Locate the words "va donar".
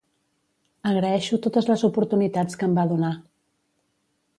2.83-3.17